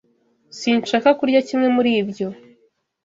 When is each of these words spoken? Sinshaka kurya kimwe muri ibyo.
Sinshaka 0.59 1.09
kurya 1.19 1.39
kimwe 1.47 1.67
muri 1.75 1.89
ibyo. 2.01 2.27